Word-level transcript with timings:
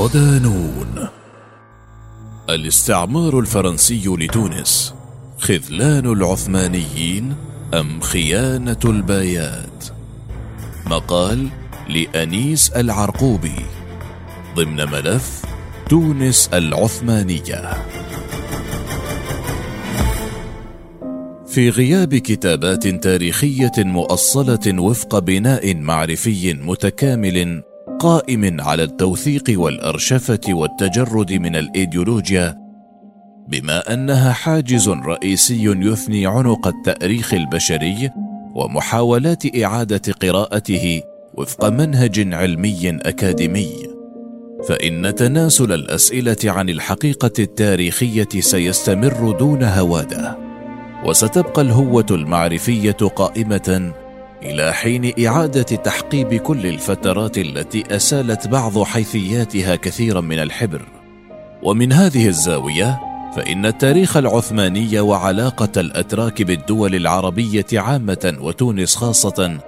صدانون. 0.00 1.08
الاستعمار 2.50 3.38
الفرنسي 3.38 4.04
لتونس. 4.06 4.94
خذلان 5.38 6.12
العثمانيين 6.12 7.34
أم 7.74 8.00
خيانة 8.00 8.78
البايات 8.84 9.84
مقال 10.86 11.48
لأنيس 11.88 12.70
العرقوبي. 12.70 13.56
ضمن 14.56 14.76
ملف 14.76 15.42
تونس 15.88 16.50
العثمانية. 16.54 17.86
في 21.46 21.70
غياب 21.70 22.14
كتابات 22.14 22.86
تاريخية 22.86 23.72
مؤصلة 23.78 24.80
وفق 24.80 25.18
بناء 25.18 25.74
معرفي 25.74 26.54
متكامل 26.54 27.69
قائم 28.00 28.60
على 28.60 28.82
التوثيق 28.82 29.44
والأرشفة 29.48 30.40
والتجرد 30.48 31.32
من 31.32 31.56
الإيديولوجيا 31.56 32.58
بما 33.48 33.92
أنها 33.92 34.32
حاجز 34.32 34.88
رئيسي 34.88 35.64
يثني 35.64 36.26
عنق 36.26 36.66
التأريخ 36.66 37.34
البشري 37.34 38.10
ومحاولات 38.54 39.56
إعادة 39.56 40.12
قراءته 40.22 41.02
وفق 41.34 41.68
منهج 41.68 42.34
علمي 42.34 42.90
أكاديمي. 42.90 43.72
فإن 44.68 45.14
تناسل 45.14 45.72
الأسئلة 45.72 46.36
عن 46.44 46.68
الحقيقة 46.68 47.32
التاريخية 47.38 48.28
سيستمر 48.40 49.36
دون 49.38 49.62
هوادة 49.62 50.38
وستبقى 51.04 51.62
الهوة 51.62 52.06
المعرفية 52.10 52.92
قائمة 52.92 53.92
إلى 54.42 54.72
حين 54.72 55.26
إعادة 55.26 55.62
تحقيب 55.62 56.34
كل 56.34 56.66
الفترات 56.66 57.38
التي 57.38 57.84
أسالت 57.96 58.48
بعض 58.48 58.82
حيثياتها 58.82 59.76
كثيرا 59.76 60.20
من 60.20 60.38
الحبر. 60.38 60.82
ومن 61.62 61.92
هذه 61.92 62.28
الزاوية 62.28 63.00
فإن 63.36 63.66
التاريخ 63.66 64.16
العثماني 64.16 65.00
وعلاقة 65.00 65.80
الأتراك 65.80 66.42
بالدول 66.42 66.94
العربية 66.94 67.66
عامة 67.72 68.36
وتونس 68.40 68.96
خاصة 68.96 69.58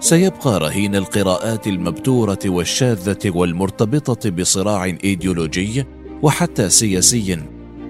سيبقى 0.00 0.60
رهين 0.60 0.96
القراءات 0.96 1.66
المبتورة 1.66 2.38
والشاذة 2.46 3.18
والمرتبطة 3.26 4.30
بصراع 4.30 4.84
إيديولوجي 4.84 5.84
وحتى 6.22 6.68
سياسي 6.68 7.38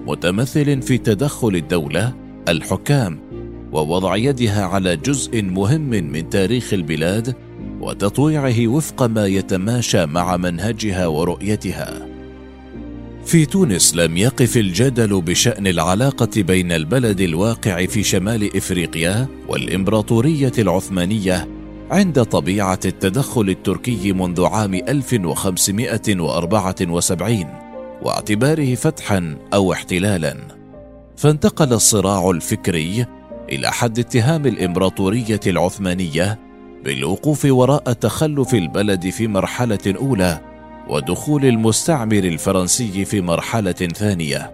متمثل 0.07 0.81
في 0.81 0.97
تدخل 0.97 1.55
الدولة 1.55 2.13
الحكام 2.49 3.19
ووضع 3.73 4.15
يدها 4.15 4.65
على 4.65 4.95
جزء 4.95 5.41
مهم 5.41 5.89
من 5.89 6.29
تاريخ 6.29 6.73
البلاد 6.73 7.35
وتطويعه 7.81 8.67
وفق 8.67 9.03
ما 9.03 9.27
يتماشى 9.27 10.05
مع 10.05 10.37
منهجها 10.37 11.07
ورؤيتها. 11.07 12.07
في 13.25 13.45
تونس 13.45 13.95
لم 13.95 14.17
يقف 14.17 14.57
الجدل 14.57 15.21
بشأن 15.21 15.67
العلاقة 15.67 16.29
بين 16.37 16.71
البلد 16.71 17.21
الواقع 17.21 17.85
في 17.85 18.03
شمال 18.03 18.57
إفريقيا 18.57 19.27
والإمبراطورية 19.47 20.51
العثمانية 20.57 21.47
عند 21.91 22.23
طبيعة 22.23 22.79
التدخل 22.85 23.49
التركي 23.49 24.13
منذ 24.13 24.45
عام 24.45 24.73
1574 24.73 27.45
واعتباره 28.01 28.75
فتحا 28.75 29.37
أو 29.53 29.73
احتلالا. 29.73 30.37
فانتقل 31.17 31.73
الصراع 31.73 32.29
الفكري 32.29 33.05
إلى 33.53 33.71
حد 33.71 33.99
اتهام 33.99 34.45
الإمبراطورية 34.45 35.39
العثمانية 35.47 36.39
بالوقوف 36.85 37.45
وراء 37.45 37.93
تخلف 37.93 38.53
البلد 38.53 39.09
في 39.09 39.27
مرحلة 39.27 39.79
أولى 39.87 40.41
ودخول 40.89 41.45
المستعمر 41.45 42.17
الفرنسي 42.17 43.05
في 43.05 43.21
مرحلة 43.21 43.71
ثانية. 43.71 44.51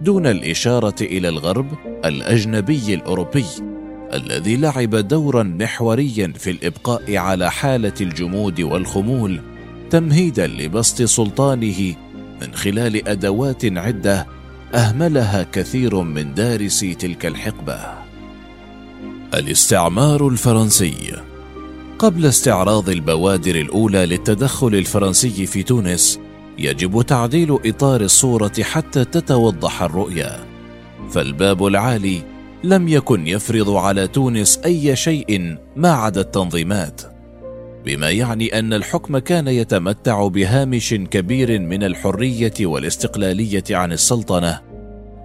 دون 0.00 0.26
الإشارة 0.26 0.94
إلى 1.00 1.28
الغرب 1.28 1.66
الأجنبي 2.04 2.94
الأوروبي 2.94 3.44
الذي 4.12 4.56
لعب 4.56 4.96
دورا 4.96 5.42
محوريا 5.42 6.32
في 6.38 6.50
الإبقاء 6.50 7.16
على 7.16 7.50
حالة 7.50 7.94
الجمود 8.00 8.60
والخمول 8.60 9.40
تمهيدا 9.90 10.46
لبسط 10.46 11.02
سلطانه 11.02 11.94
من 12.42 12.54
خلال 12.54 13.08
أدوات 13.08 13.64
عدة 13.64 14.26
أهملها 14.74 15.46
كثير 15.52 16.00
من 16.00 16.34
دارسي 16.34 16.94
تلك 16.94 17.26
الحقبة. 17.26 18.05
الاستعمار 19.34 20.28
الفرنسي. 20.28 21.12
قبل 21.98 22.26
استعراض 22.26 22.88
البوادر 22.88 23.54
الأولى 23.54 24.06
للتدخل 24.06 24.74
الفرنسي 24.74 25.46
في 25.46 25.62
تونس 25.62 26.20
يجب 26.58 27.02
تعديل 27.02 27.58
إطار 27.66 28.00
الصورة 28.00 28.52
حتى 28.62 29.04
تتوضح 29.04 29.82
الرؤيه 29.82 30.44
فالباب 31.10 31.66
العالي 31.66 32.22
لم 32.64 32.88
يكن 32.88 33.26
يفرض 33.26 33.70
على 33.70 34.08
تونس 34.08 34.58
أي 34.64 34.96
شيء 34.96 35.56
ما 35.76 35.90
عدا 35.90 36.20
التنظيمات. 36.20 37.00
بما 37.84 38.10
يعني 38.10 38.58
أن 38.58 38.72
الحكم 38.72 39.18
كان 39.18 39.48
يتمتع 39.48 40.26
بهامش 40.26 40.94
كبير 40.94 41.60
من 41.60 41.82
الحرية 41.82 42.54
والاستقلالية 42.60 43.64
عن 43.70 43.92
السلطنة 43.92 44.60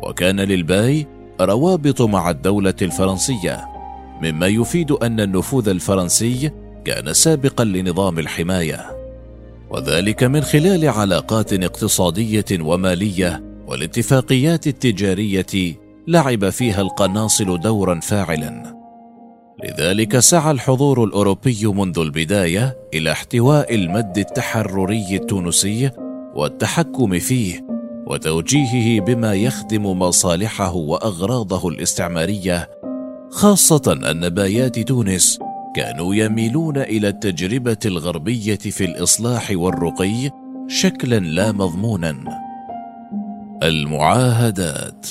وكان 0.04 0.40
للباي 0.40 1.08
روابط 1.42 2.02
مع 2.02 2.30
الدولة 2.30 2.76
الفرنسية. 2.82 3.72
مما 4.22 4.48
يفيد 4.48 4.92
أن 4.92 5.20
النفوذ 5.20 5.70
الفرنسي 5.70 6.52
كان 6.86 7.14
سابقا 7.14 7.64
لنظام 7.64 8.20
الحماية 8.20 8.98
وذلك 9.70 10.24
من 10.24 10.42
خلال 10.42 10.90
علاقات 10.90 11.54
اقتصادية 11.54 12.46
ومالية 12.52 13.44
والاتفاقيات 13.68 14.68
التجارية 14.68 15.76
لعب 16.08 16.50
فيها 16.50 16.82
القناصل 16.82 17.60
دورا 17.60 18.00
فاعلا. 18.00 18.82
لذلك 19.64 20.20
سعى 20.20 20.52
الحضور 20.52 21.04
الأوروبي 21.04 21.66
منذ 21.66 22.00
البداية 22.00 22.78
إلى 22.94 23.12
احتواء 23.12 23.76
المد 23.76 24.18
التحرري 24.18 25.16
التونسي 25.16 25.92
والتحكم 26.36 27.20
فيه 27.20 27.66
وتوجيهه 28.08 29.02
بما 29.02 29.34
يخدم 29.34 29.86
مصالحه 29.86 30.76
وأغراضه 30.76 31.70
الاستعمارية 31.70 32.70
خاصة 33.32 34.00
أن 34.12 34.30
بايات 34.30 34.80
تونس 34.80 35.40
كانوا 35.76 36.16
يميلون 36.16 36.78
إلى 36.78 37.08
التجربة 37.08 37.78
الغربية 37.86 38.56
في 38.56 38.86
الإصلاح 38.86 39.52
والرقي 39.56 40.30
شكلا 40.68 41.20
لا 41.20 41.52
مضمونا. 41.52 42.16
المعاهدات. 43.64 45.08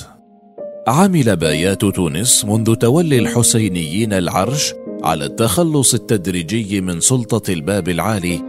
عمل 0.88 1.36
بايات 1.36 1.84
تونس 1.84 2.44
منذ 2.44 2.74
تولي 2.74 3.18
الحسينيين 3.18 4.12
العرش 4.12 4.74
على 5.02 5.24
التخلص 5.24 5.94
التدريجي 5.94 6.80
من 6.80 7.00
سلطة 7.00 7.52
الباب 7.52 7.88
العالي 7.88 8.42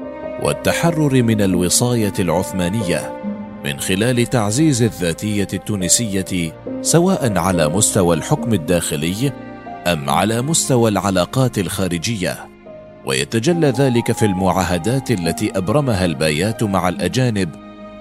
والتحرر 0.44 1.24
من 1.24 1.42
الوصاية 1.42 2.14
العثمانية 2.20 3.22
من 3.66 3.80
خلال 3.80 4.26
تعزيز 4.26 4.82
الذاتية 4.82 5.48
التونسية 5.53 6.53
سواء 6.82 7.38
على 7.38 7.70
مستوى 7.70 8.16
الحكم 8.16 8.53
الداخلي 8.53 9.32
أم 9.88 10.09
على 10.09 10.41
مستوى 10.41 10.90
العلاقات 10.90 11.59
الخارجية؟ 11.59 12.50
ويتجلى 13.05 13.67
ذلك 13.67 14.11
في 14.11 14.26
المعاهدات 14.26 15.11
التي 15.11 15.52
أبرمها 15.58 16.05
البايات 16.05 16.64
مع 16.64 16.90
الأجانب 16.90 17.50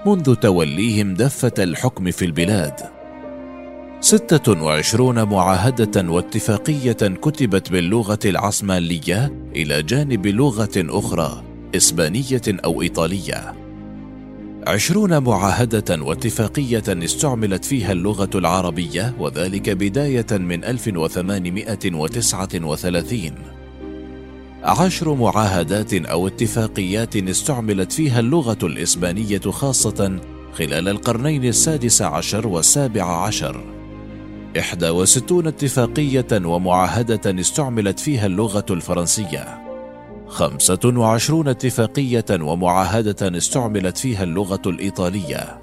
منذ 0.05 0.35
توليهم 0.35 1.13
دفة 1.13 1.51
الحكم 1.59 2.11
في 2.11 2.25
البلاد. 2.25 2.79
ستة 3.99 4.63
وعشرون 4.63 5.23
معاهدة 5.23 6.11
واتفاقية 6.11 6.91
كتبت 6.93 7.71
باللغة 7.71 8.19
العثمانية 8.25 9.31
إلى 9.55 9.83
جانب 9.83 10.27
لغة 10.27 10.71
أخرى 10.77 11.43
إسبانية 11.75 12.41
أو 12.47 12.81
إيطالية. 12.81 13.60
عشرون 14.67 15.23
معاهدة 15.23 16.03
واتفاقية 16.03 16.83
استعملت 16.89 17.65
فيها 17.65 17.91
اللغة 17.91 18.29
العربية 18.35 19.15
وذلك 19.19 19.69
بداية 19.69 20.25
من 20.31 20.63
1839 20.63 23.31
عشر 24.63 25.13
معاهدات 25.13 25.93
أو 25.93 26.27
اتفاقيات 26.27 27.15
استعملت 27.15 27.91
فيها 27.91 28.19
اللغة 28.19 28.57
الإسبانية 28.63 29.39
خاصة 29.39 30.19
خلال 30.53 30.89
القرنين 30.89 31.45
السادس 31.45 32.01
عشر 32.01 32.47
والسابع 32.47 33.25
عشر. 33.25 33.63
إحدى 34.59 34.89
وستون 34.89 35.47
اتفاقية 35.47 36.45
ومعاهدة 36.45 37.41
استعملت 37.41 37.99
فيها 37.99 38.25
اللغة 38.25 38.65
الفرنسية. 38.69 39.70
خمسة 40.31 40.79
وعشرون 40.85 41.47
اتفاقية 41.47 42.25
ومعاهدة 42.31 43.37
استعملت 43.37 43.97
فيها 43.97 44.23
اللغة 44.23 44.61
الإيطالية. 44.65 45.61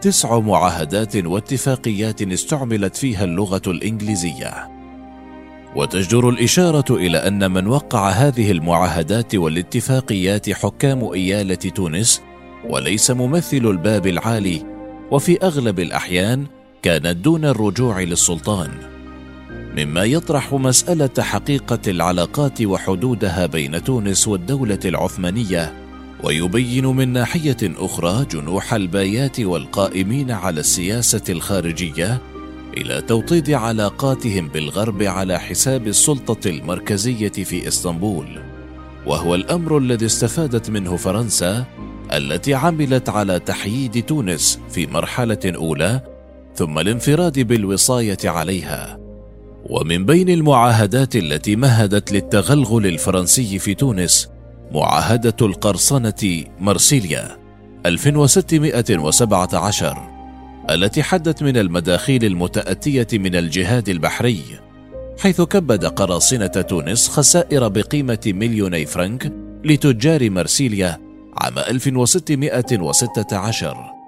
تسع 0.00 0.38
معاهدات 0.38 1.16
واتفاقيات 1.16 2.22
استعملت 2.22 2.96
فيها 2.96 3.24
اللغة 3.24 3.62
الإنجليزية. 3.66 4.68
وتجدر 5.76 6.28
الإشارة 6.28 6.96
إلى 6.96 7.18
أن 7.18 7.50
من 7.50 7.66
وقع 7.66 8.08
هذه 8.08 8.50
المعاهدات 8.50 9.34
والاتفاقيات 9.34 10.50
حكام 10.50 11.04
إيالة 11.04 11.54
تونس 11.54 12.22
وليس 12.68 13.10
ممثل 13.10 13.56
الباب 13.56 14.06
العالي 14.06 14.62
وفي 15.10 15.42
أغلب 15.42 15.80
الأحيان 15.80 16.46
كانت 16.82 17.16
دون 17.16 17.44
الرجوع 17.44 18.00
للسلطان. 18.00 18.99
مما 19.76 20.04
يطرح 20.04 20.54
مسألة 20.54 21.10
حقيقة 21.18 21.78
العلاقات 21.88 22.62
وحدودها 22.62 23.46
بين 23.46 23.84
تونس 23.84 24.28
والدولة 24.28 24.78
العثمانية 24.84 25.72
ويبين 26.22 26.86
من 26.86 27.12
ناحية 27.12 27.56
أخرى 27.62 28.26
جنوح 28.30 28.74
البايات 28.74 29.40
والقائمين 29.40 30.30
على 30.30 30.60
السياسة 30.60 31.22
الخارجية 31.28 32.20
إلى 32.76 33.00
توطيد 33.00 33.50
علاقاتهم 33.50 34.48
بالغرب 34.48 35.02
على 35.02 35.38
حساب 35.38 35.86
السلطة 35.86 36.50
المركزية 36.50 37.28
في 37.28 37.68
إسطنبول. 37.68 38.42
وهو 39.06 39.34
الأمر 39.34 39.78
الذي 39.78 40.06
استفادت 40.06 40.70
منه 40.70 40.96
فرنسا 40.96 41.64
التي 42.12 42.54
عملت 42.54 43.08
على 43.08 43.38
تحييد 43.38 44.04
تونس 44.04 44.60
في 44.70 44.86
مرحلة 44.86 45.38
أولى 45.46 46.00
ثم 46.54 46.78
الانفراد 46.78 47.40
بالوصاية 47.40 48.18
عليها. 48.24 49.09
ومن 49.70 50.06
بين 50.06 50.28
المعاهدات 50.28 51.16
التي 51.16 51.56
مهدت 51.56 52.12
للتغلغل 52.12 52.86
الفرنسي 52.86 53.58
في 53.58 53.74
تونس 53.74 54.28
معاهدة 54.72 55.36
القرصنة 55.42 56.44
مرسيليا 56.60 57.36
1617 57.86 60.10
التي 60.70 61.02
حدت 61.02 61.42
من 61.42 61.56
المداخيل 61.56 62.24
المتأتية 62.24 63.06
من 63.12 63.36
الجهاد 63.36 63.88
البحري 63.88 64.42
حيث 65.18 65.40
كبد 65.40 65.84
قراصنة 65.84 66.46
تونس 66.46 67.08
خسائر 67.08 67.68
بقيمة 67.68 68.20
مليوني 68.26 68.86
فرنك 68.86 69.32
لتجار 69.64 70.30
مرسيليا 70.30 70.98
عام 71.38 71.58
1616 71.58 73.99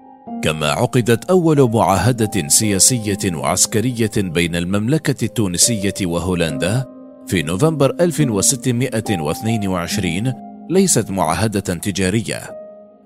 كما 0.42 0.70
عقدت 0.70 1.30
أول 1.30 1.70
معاهدة 1.70 2.48
سياسية 2.48 3.34
وعسكرية 3.34 4.10
بين 4.16 4.56
المملكة 4.56 5.24
التونسية 5.24 5.94
وهولندا 6.02 6.84
في 7.26 7.42
نوفمبر 7.42 7.96
1622 8.00 10.32
ليست 10.70 11.10
معاهدة 11.10 11.60
تجارية 11.60 12.40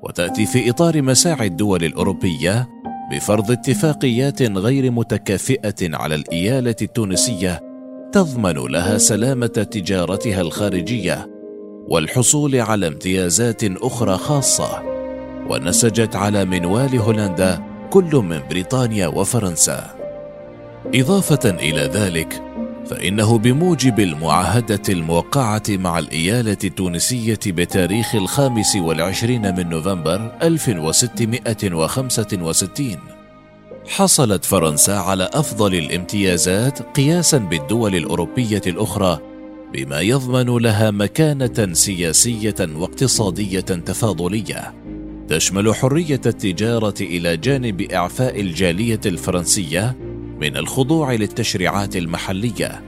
وتأتي 0.02 0.46
في 0.46 0.70
إطار 0.70 1.02
مساعي 1.02 1.46
الدول 1.46 1.84
الأوروبية 1.84 2.68
بفرض 3.12 3.50
اتفاقيات 3.50 4.42
غير 4.42 4.90
متكافئة 4.90 5.96
على 5.96 6.14
الإيالة 6.14 6.76
التونسية 6.82 7.60
تضمن 8.12 8.72
لها 8.72 8.98
سلامة 8.98 9.46
تجارتها 9.46 10.40
الخارجية 10.40 11.30
والحصول 11.88 12.56
على 12.56 12.86
امتيازات 12.86 13.64
أخرى 13.64 14.16
خاصة. 14.16 14.95
ونسجت 15.50 16.16
على 16.16 16.44
منوال 16.44 16.98
هولندا 16.98 17.62
كل 17.90 18.16
من 18.16 18.40
بريطانيا 18.50 19.06
وفرنسا. 19.06 19.96
إضافة 20.94 21.50
إلى 21.50 21.80
ذلك 21.80 22.42
فإنه 22.86 23.38
بموجب 23.38 24.00
المعاهدة 24.00 24.82
الموقعة 24.88 25.62
مع 25.68 25.98
الإيالة 25.98 26.56
التونسية 26.64 27.38
بتاريخ 27.46 28.14
الخامس 28.14 28.76
والعشرين 28.76 29.56
من 29.56 29.68
نوفمبر 29.68 30.32
1665 30.42 32.96
حصلت 33.88 34.44
فرنسا 34.44 34.92
على 34.92 35.30
أفضل 35.32 35.74
الامتيازات 35.74 36.82
قياسا 36.82 37.38
بالدول 37.38 37.96
الأوروبية 37.96 38.62
الأخرى 38.66 39.18
بما 39.72 40.00
يضمن 40.00 40.58
لها 40.58 40.90
مكانة 40.90 41.72
سياسية 41.72 42.54
واقتصادية 42.60 43.60
تفاضلية. 43.60 44.74
تشمل 45.28 45.74
حرية 45.74 46.20
التجارة 46.26 46.94
إلى 47.00 47.36
جانب 47.36 47.80
إعفاء 47.80 48.40
الجالية 48.40 49.00
الفرنسية 49.06 49.96
من 50.40 50.56
الخضوع 50.56 51.12
للتشريعات 51.12 51.96
المحلية 51.96 52.82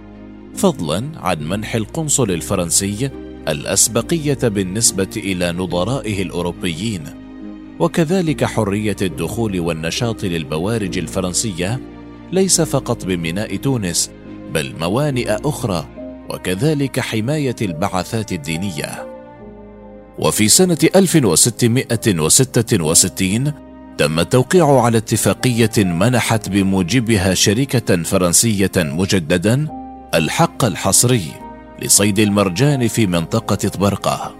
فضلا 0.55 1.05
عن 1.17 1.49
منح 1.49 1.75
القنصل 1.75 2.31
الفرنسي 2.31 3.11
الأسبقية 3.49 4.38
بالنسبة 4.43 5.08
إلى 5.17 5.52
نظرائه 5.52 6.23
الأوروبيين. 6.23 7.05
وكذلك 7.79 8.44
حرية 8.44 8.96
الدخول 9.02 9.61
والنشاط 9.61 10.25
للبوارج 10.25 10.99
الفرنسية 10.99 11.81
ليس 12.32 12.61
فقط 12.61 13.05
بميناء 13.05 13.56
تونس 13.56 14.11
بل 14.55 14.75
موانئ 14.81 15.37
أخرى 15.44 15.87
وكذلك 16.31 17.00
حماية 17.00 17.56
البعثات 17.62 18.32
الدينية. 18.32 19.18
وفي 20.19 20.49
سنة 20.49 20.79
1666 20.97 23.53
تم 23.99 24.20
التوقيع 24.20 24.81
على 24.81 24.99
اتفاقية 24.99 25.70
منحت 25.76 26.49
بموجبها 26.49 27.35
شركة 27.35 28.03
فرنسية 28.03 28.70
مجددا 28.76 29.69
الحق 30.15 30.65
الحصري 30.65 31.25
لصيد 31.82 32.19
المرجان 32.19 32.88
في 32.88 33.06
منطقة 33.06 33.69
طبرقة. 33.69 34.35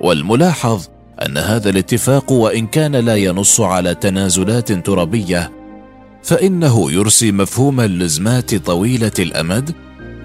والملاحظ 0.00 0.86
أن 1.26 1.38
هذا 1.38 1.70
الاتفاق 1.70 2.32
وإن 2.32 2.66
كان 2.66 2.96
لا 2.96 3.16
ينص 3.16 3.60
على 3.60 3.94
تنازلات 3.94 4.72
ترابية 4.72 5.52
فإنه 6.22 6.92
يرسي 6.92 7.32
مفهوم 7.32 7.80
اللزمات 7.80 8.54
طويلة 8.54 9.12
الأمد 9.18 9.74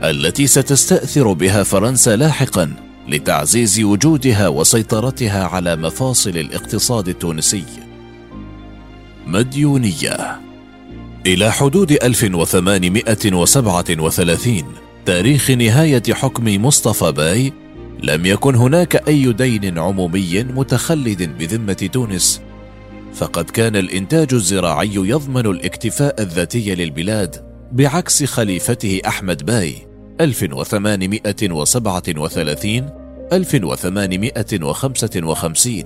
التي 0.04 0.48
ستستأثر 0.48 1.34
بها 1.34 1.64
فرنسا 1.64 2.16
لاحقا 2.16 2.74
لتعزيز 3.12 3.80
وجودها 3.80 4.48
وسيطرتها 4.48 5.44
على 5.44 5.76
مفاصل 5.76 6.30
الاقتصاد 6.30 7.08
التونسي. 7.08 7.64
مديونية. 9.28 10.40
إلى 11.26 11.52
حدود 11.52 11.92
1837 11.92 14.64
تاريخ 15.06 15.52
نهاية 15.52 16.04
حكم 16.12 16.66
مصطفى 16.66 17.12
باي 17.12 17.54
لم 18.04 18.26
يكن 18.26 18.56
هناك 18.56 19.08
أي 19.08 19.34
دين 19.34 19.80
عمومي 19.80 20.44
متخلد 20.44 21.38
بذمة 21.38 21.90
تونس. 21.94 22.42
فقد 23.14 23.50
كان 23.50 23.76
الإنتاج 23.76 24.34
الزراعي 24.34 24.96
يضمن 24.96 25.46
الاكتفاء 25.46 26.22
الذاتي 26.22 26.76
للبلاد 26.76 27.36
بعكس 27.72 28.24
خليفته 28.24 29.02
أحمد 29.08 29.46
باي. 29.46 29.76
1837 30.22 33.01
1855 33.34 35.84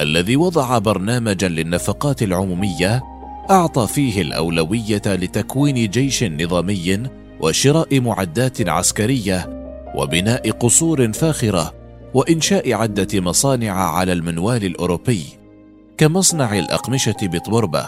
الذي 0.00 0.36
وضع 0.36 0.78
برنامجا 0.78 1.48
للنفقات 1.48 2.22
العمومية 2.22 3.02
أعطى 3.50 3.86
فيه 3.86 4.22
الأولوية 4.22 5.02
لتكوين 5.06 5.90
جيش 5.90 6.24
نظامي 6.24 7.02
وشراء 7.40 8.00
معدات 8.00 8.68
عسكرية 8.68 9.62
وبناء 9.96 10.50
قصور 10.50 11.12
فاخرة 11.12 11.74
وإنشاء 12.14 12.72
عدة 12.72 13.20
مصانع 13.20 13.72
على 13.72 14.12
المنوال 14.12 14.64
الأوروبي 14.64 15.22
كمصنع 15.98 16.58
الأقمشة 16.58 17.16
بطبربة. 17.22 17.84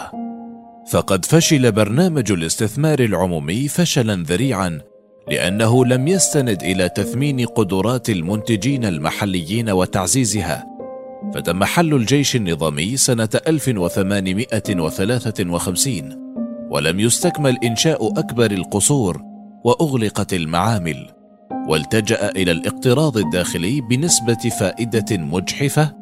فقد 0.91 1.25
فشل 1.25 1.73
برنامج 1.73 2.33
الاستثمار 2.33 3.00
العمومي 3.00 3.69
فشلا 3.69 4.14
ذريعا 4.14 4.81
لأنه 5.28 5.85
لم 5.85 6.09
يستند 6.09 6.62
إلى 6.62 6.88
تثمين 6.88 7.47
قدرات 7.47 8.11
المنتجين 8.11 8.85
المحليين 8.85 9.71
وتعزيزها. 9.71 10.66
فتم 11.35 11.64
حل 11.64 11.95
الجيش 11.95 12.37
النظامي 12.37 12.97
سنة 12.97 13.28
1853 13.47 16.25
ولم 16.71 17.00
يستكمل 17.00 17.59
إنشاء 17.64 18.19
أكبر 18.19 18.50
القصور 18.50 19.23
وأغلقت 19.64 20.35
المعامل 20.35 21.11
والتجأ 21.69 22.31
إلى 22.31 22.52
الاقتراض 22.52 23.16
الداخلي 23.16 23.81
بنسبة 23.81 24.50
فائدة 24.61 25.16
مجحفة 25.16 25.93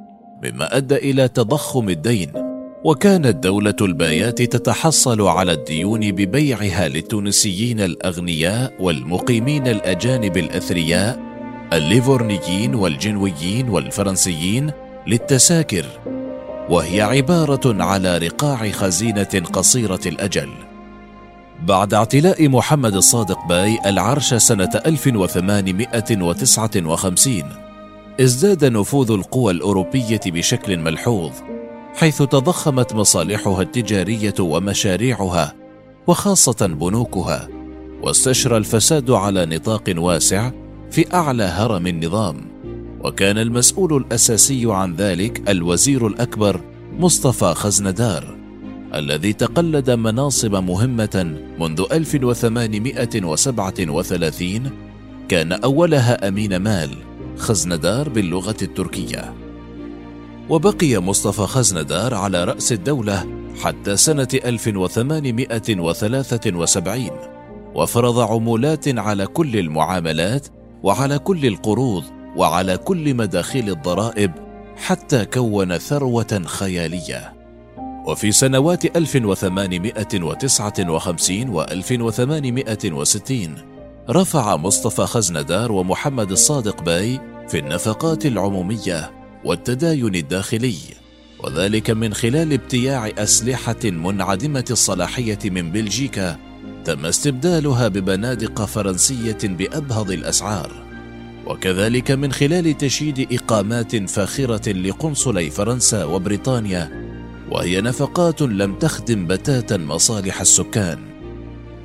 مما 0.45 0.77
أدى 0.77 0.97
إلى 0.97 1.29
تضخم 1.29 1.89
الدين. 1.89 2.52
وكانت 2.85 3.37
دولة 3.37 3.75
البايات 3.81 4.43
تتحصل 4.43 5.21
على 5.21 5.53
الديون 5.53 6.13
ببيعها 6.13 6.89
للتونسيين 6.89 7.81
الأغنياء 7.81 8.73
والمقيمين 8.81 9.67
الأجانب 9.67 10.37
الأثرياء 10.37 11.21
الليفورنيين 11.73 12.75
والجنويين 12.75 13.69
والفرنسيين 13.69 14.71
للتساكر. 15.07 15.87
وهي 16.71 17.01
عبارة 17.01 17.83
على 17.83 18.19
رقاع 18.19 18.71
خزينة 18.71 19.43
قصيرة 19.53 20.01
الأجل. 20.07 20.49
بعد 21.67 21.95
اعتلاء 21.95 22.49
محمد 22.49 22.95
الصادق 22.95 23.39
باي 23.49 23.79
العرش 23.87 24.35
سنة 24.35 24.71
1859 24.87 27.43
ازداد 28.21 28.65
نفوذ 28.65 29.11
القوى 29.11 29.53
الأوروبية 29.53 30.21
بشكل 30.27 30.79
ملحوظ. 30.79 31.33
حيث 31.95 32.23
تضخمت 32.23 32.95
مصالحها 32.95 33.63
التجارية 33.63 34.35
ومشاريعها 34.41 35.55
وخاصة 36.07 36.67
بنوكها 36.67 37.49
واستشرى 38.03 38.57
الفساد 38.57 39.11
على 39.11 39.47
نطاق 39.47 39.95
واسع 39.97 40.51
في 40.91 41.15
أعلى 41.15 41.43
هرم 41.43 41.87
النظام. 41.87 42.53
وكان 43.05 43.39
المسؤول 43.39 43.97
الأساسي 43.97 44.63
عن 44.67 44.97
ذلك 44.97 45.51
الوزير 45.51 46.07
الأكبر 46.07 46.61
مصطفى 46.99 47.55
خزندار 47.55 48.37
الذي 48.95 49.33
تقلد 49.33 49.91
مناصب 49.91 50.55
مهمة 50.55 51.39
منذ 51.61 51.85
1837 51.93 54.71
كان 55.29 55.53
أولها 55.53 56.29
أمين 56.29 56.57
مال 56.57 56.91
خزندار 57.37 58.09
باللغة 58.09 58.57
التركية. 58.63 59.42
وبقي 60.49 60.99
مصطفى 60.99 61.43
خزندار 61.43 62.15
على 62.15 62.45
رأس 62.45 62.73
الدولة 62.73 63.27
حتى 63.63 63.97
سنة 63.97 64.29
1873 64.35 67.11
وفرض 67.75 68.19
عمولات 68.19 68.99
على 68.99 69.27
كل 69.27 69.57
المعاملات 69.57 70.47
وعلى 70.83 71.19
كل 71.19 71.47
القروض 71.47 72.05
وعلى 72.37 72.77
كل 72.77 73.15
مداخيل 73.15 73.71
الضرائب 73.71 74.33
حتى 74.77 75.25
كون 75.25 75.79
ثروة 75.79 76.43
خيالية. 76.47 77.33
وفي 78.07 78.33
سنوات 78.33 78.97
1859 78.97 81.49
و 81.49 81.63
1860 81.63 83.55
رفع 84.11 84.57
مصطفى 84.57 85.03
خزندار 85.03 85.73
ومحمد 85.73 86.31
الصادق 86.31 86.83
باي 86.83 87.21
في 87.49 87.59
النفقات 87.59 88.27
العمومية 88.27 89.22
والتداين 89.45 90.15
الداخلي 90.15 90.77
وذلك 91.39 91.91
من 91.91 92.15
خلال 92.15 92.53
ابتياع 92.53 93.11
أسلحة 93.19 93.85
منعدمة 93.85 94.65
الصلاحية 94.71 95.39
من 95.45 95.73
بلجيكا 95.73 96.39
تم 96.85 97.07
استبدالها 97.07 97.89
ببنادق 97.89 98.65
فرنسية 98.65 99.39
بأبهض 99.45 100.11
الأسعار. 100.11 100.73
وكذلك 101.47 102.11
من 102.11 102.33
خلال 102.33 102.79
تشييد 102.79 103.33
إقامات 103.33 104.11
فاخرة 104.11 104.73
لقنصلي 104.73 105.51
فرنسا 105.51 106.05
وبريطانيا 106.05 107.13
وهي 107.51 107.81
نفقات 107.81 108.43
لم 108.43 108.75
تخدم 108.75 109.27
بتاتا 109.27 109.77
مصالح 109.77 110.41
السكان. 110.41 110.99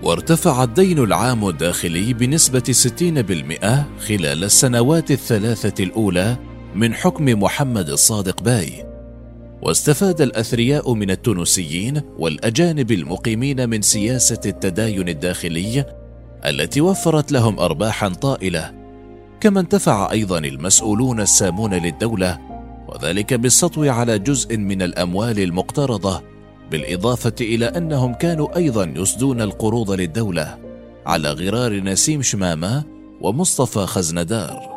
وارتفع 0.04 0.64
الدين 0.64 1.00
العام 1.00 1.50
الداخلي 1.50 2.14
بنسبة 2.14 2.64
60% 2.74 3.86
خلال 4.00 4.44
السنوات 4.44 5.12
الثلاثة 5.12 5.84
الأولى 5.84 6.38
من 6.78 6.94
حكم 6.94 7.26
محمد 7.26 7.90
الصادق 7.90 8.44
باي. 8.44 8.86
واستفاد 9.62 10.22
الأثرياء 10.22 10.94
من 10.94 11.12
التونسيين 11.12 12.02
والأجانب 12.18 12.92
المقيمين 12.92 13.70
من 13.70 13.82
سياسة 13.82 14.40
التداين 14.46 15.10
الداخلي 15.10 15.86
التي 16.46 16.82
وفرت 16.82 17.32
لهم 17.32 17.60
أرباحا 17.60 18.10
طائلة 18.10 18.74
كما 19.42 19.60
انتفع 19.60 20.12
أيضا 20.12 20.38
المسؤولون 20.38 21.22
السامون 21.22 21.74
للدولة 21.74 22.40
وذلك 22.88 23.34
بالسطو 23.34 23.84
على 23.84 24.20
جزء 24.20 24.58
من 24.58 24.82
الأموال 24.82 25.40
المقترضة 25.40 26.22
بالإضافة 26.72 27.36
إلى 27.42 27.66
أنهم 27.66 28.14
كانوا 28.14 28.58
أيضا 28.58 28.94
يسدون 28.96 29.42
القروض 29.42 29.92
للدولة 29.92 30.58
على 31.06 31.32
غرار 31.32 31.80
نسيم 31.80 32.22
شمامة 32.22 32.84
ومصطفى 33.22 33.86
خزندار. 33.86 34.77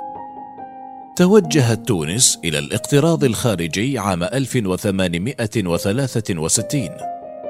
توجهت 1.21 1.89
تونس 1.89 2.39
إلى 2.45 2.59
الاقتراض 2.59 3.25
الخارجي 3.25 3.99
عام 3.99 4.23
1863 4.23 6.89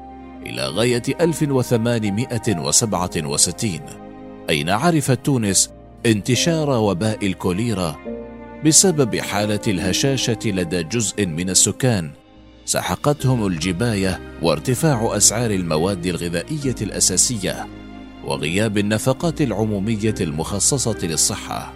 إلى 0.46 0.66
غاية 0.66 1.02
1867 1.20 3.80
أين 4.50 4.70
عرفت 4.70 5.26
تونس 5.26 5.70
انتشار 6.06 6.70
وباء 6.70 7.26
الكوليرا 7.26 7.96
بسبب 8.66 9.16
حالة 9.16 9.60
الهشاشة 9.68 10.38
لدى 10.44 10.82
جزء 10.82 11.26
من 11.26 11.50
السكان. 11.50 12.10
سحقتهم 12.64 13.46
الجباية 13.46 14.20
وارتفاع 14.42 15.16
أسعار 15.16 15.50
المواد 15.50 16.06
الغذائية 16.06 16.74
الأساسية 16.82 17.66
وغياب 18.24 18.78
النفقات 18.78 19.40
العمومية 19.40 20.14
المخصصة 20.20 20.98
للصحة. 21.02 21.72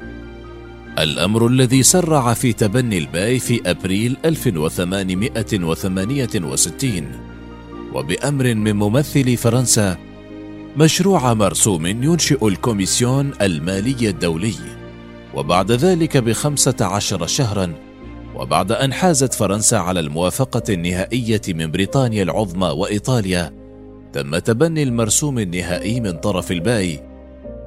الأمر 0.99 1.47
الذي 1.47 1.83
سرع 1.83 2.35
في 2.35 2.53
تبني 2.53 2.99
الباي 2.99 3.39
في 3.39 3.71
أبريل 3.71 4.17
1868 4.25 7.13
وبأمر 7.93 8.55
من 8.55 8.77
ممثل 8.77 9.37
فرنسا 9.37 9.97
مشروع 10.77 11.35
مرسوم 11.35 11.87
ينشئ 11.87 12.49
الكوميسيون 12.49 13.33
المالي 13.43 14.09
الدولي. 14.09 14.55
وبعد 15.35 15.73
ذلك 15.73 16.17
بخمسة 16.17 16.77
عشر 16.81 17.27
شهرا 17.27 17.86
وبعد 18.37 18.73
أن 18.73 18.93
حازت 18.93 19.35
فرنسا 19.35 19.77
على 19.77 20.01
الموافقة 20.01 20.63
النهائية 20.69 21.41
من 21.49 21.71
بريطانيا 21.71 22.23
العظمى 22.23 22.69
وإيطاليا 22.69 23.53
تم 24.13 24.39
تبني 24.39 24.83
المرسوم 24.83 25.39
النهائي 25.39 26.01
من 26.01 26.13
طرف 26.13 26.53
الباي 26.53 27.01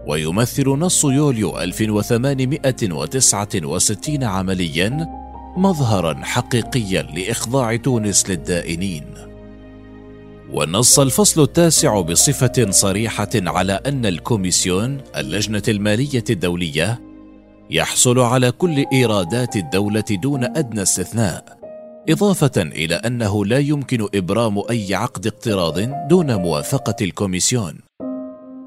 ويمثل 0.08 0.70
نص 0.70 1.06
يوليو 1.06 1.60
1869 1.60 4.24
عمليا 4.24 5.08
مظهرا 5.58 6.20
حقيقيا 6.24 7.02
لإخضاع 7.02 7.76
تونس 7.76 8.30
للدائنين. 8.30 9.06
ونص 10.54 11.00
الفصل 11.00 11.42
التاسع 11.42 12.02
بصفة 12.02 12.68
صريحة 12.70 13.30
على 13.36 13.80
أن 13.86 14.06
الكوميسيون 14.06 14.98
اللجنة 15.18 15.64
المالية 15.68 16.24
الدولية 16.30 17.09
يحصل 17.72 18.20
على 18.20 18.52
كل 18.52 18.86
إيرادات 18.94 19.56
الدولة 19.56 20.04
دون 20.12 20.44
أدنى 20.44 20.82
استثناء 20.82 21.44
إضافة 22.10 22.52
إلى 22.58 22.96
أنه 22.96 23.46
لا 23.46 23.58
يمكن 23.58 24.08
إبرام 24.16 24.64
أي 24.70 24.96
عقد 24.96 25.28
اقتراض 25.28 25.80
دون 26.08 26.36
موافقة 26.36 26.96
الكوميسيون. 27.02 27.74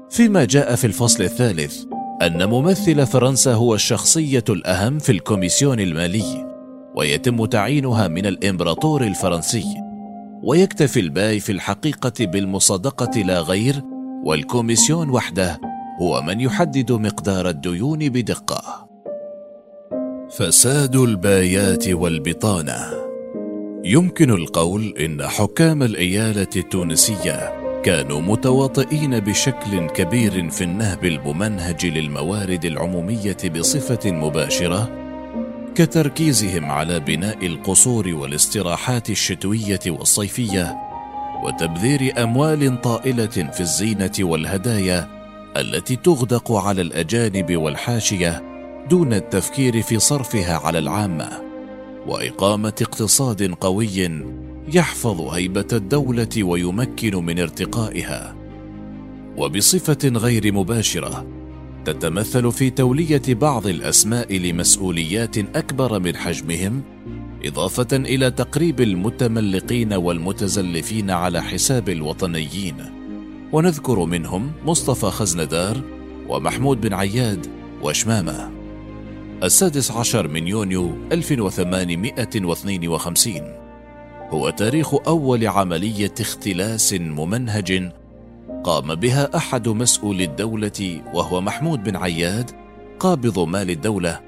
فيما 0.09 0.45
جاء 0.45 0.75
في 0.75 0.87
الفصل 0.87 1.23
الثالث 1.23 1.83
أن 2.21 2.45
ممثل 2.49 3.05
فرنسا 3.05 3.53
هو 3.53 3.75
الشخصية 3.75 4.43
الأهم 4.49 4.99
في 4.99 5.11
الكوميسيون 5.11 5.79
المالي 5.79 6.53
ويتم 6.95 7.45
تعيينها 7.45 8.07
من 8.07 8.25
الإمبراطور 8.25 9.03
الفرنسي 9.03 9.65
ويكتفي 10.43 10.99
الباي 10.99 11.39
في 11.39 11.51
الحقيقة 11.51 12.25
بالمصادقة 12.25 13.21
لا 13.21 13.41
غير 13.41 13.81
والكوميسيون 14.25 15.09
وحده 15.09 15.59
هو 16.01 16.21
من 16.21 16.41
يحدد 16.41 16.91
مقدار 16.91 17.49
الديون 17.49 18.09
بدقة. 18.09 18.82
فساد 20.37 20.95
البايات 20.95 21.87
والبطانة. 21.87 22.93
يمكن 23.85 24.31
القول 24.31 24.93
إن 24.99 25.27
حكام 25.27 25.83
الإيالة 25.83 26.47
التونسية 26.55 27.53
كانوا 27.83 28.21
متواطئين 28.21 29.19
بشكل 29.19 29.87
كبير 29.87 30.49
في 30.49 30.63
النهب 30.63 31.05
الممنهج 31.05 31.85
للموارد 31.85 32.65
العمومية 32.65 33.37
بصفة 33.55 34.11
مباشرة 34.11 34.89
كتركيزهم 35.75 36.65
على 36.65 36.99
بناء 36.99 37.45
القصور 37.45 38.07
والاستراحات 38.07 39.09
الشتوية 39.09 39.79
والصيفية 39.87 40.77
وتبذير 41.43 42.23
أموال 42.23 42.81
طائلة 42.81 43.51
في 43.51 43.59
الزينة 43.59 44.11
والهدايا 44.19 45.07
التي 45.57 45.95
تغدق 45.95 46.51
على 46.51 46.81
الأجانب 46.81 47.57
والحاشية 47.57 48.52
دون 48.89 49.13
التفكير 49.13 49.81
في 49.81 49.99
صرفها 49.99 50.57
على 50.57 50.79
العامة 50.79 51.29
وإقامة 52.07 52.73
اقتصاد 52.81 53.53
قوي 53.53 54.11
يحفظ 54.73 55.21
هيبة 55.21 55.67
الدولة 55.73 56.43
ويمكن 56.43 57.25
من 57.25 57.39
ارتقائها. 57.39 58.35
وبصفة 59.37 60.09
غير 60.09 60.53
مباشرة 60.53 61.27
تتمثل 61.85 62.51
في 62.51 62.69
تولية 62.69 63.21
بعض 63.27 63.67
الأسماء 63.67 64.37
لمسؤوليات 64.37 65.37
أكبر 65.37 65.99
من 65.99 66.15
حجمهم 66.15 66.81
إضافة 67.45 67.87
إلى 67.91 68.31
تقريب 68.31 68.81
المتملقين 68.81 69.93
والمتزلفين 69.93 71.11
على 71.11 71.43
حساب 71.43 71.89
الوطنيين. 71.89 72.75
ونذكر 73.51 74.05
منهم 74.05 74.51
مصطفى 74.65 75.05
خزندار 75.05 75.81
ومحمود 76.29 76.81
بن 76.81 76.93
عياد 76.93 77.47
وشمامة. 77.81 78.62
السادس 79.43 79.91
عشر 79.91 80.27
من 80.27 80.47
يونيو 80.47 80.97
1852 81.11 83.33
هو 84.29 84.49
تاريخ 84.49 84.95
أول 85.07 85.47
عملية 85.47 86.13
اختلاس 86.19 86.93
ممنهج 86.93 87.91
قام 88.63 88.95
بها 88.95 89.37
أحد 89.37 89.69
مسؤولي 89.69 90.23
الدولة 90.23 91.01
وهو 91.13 91.41
محمود 91.41 91.83
بن 91.83 91.95
عياد 91.95 92.51
قابض 92.99 93.39
مال 93.39 93.69
الدولة 93.69 94.19